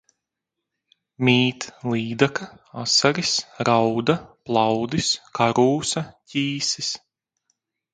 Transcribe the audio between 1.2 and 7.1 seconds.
Mīt līdaka, asaris, rauda, plaudis, karūsa, ķīsis.